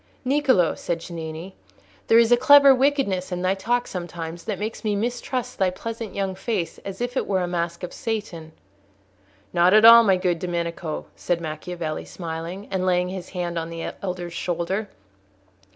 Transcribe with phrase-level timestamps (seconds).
[0.25, 1.53] "Niccolò," said Cennini,
[2.07, 6.15] "there is a clever wickedness in thy talk sometimes that makes me mistrust thy pleasant
[6.15, 8.51] young face as if it were a mask of Satan."
[9.53, 13.93] "Not at all, my good Domenico," said Macchiavelli, smiling, and laying his hand on the
[14.01, 14.89] elder's shoulder.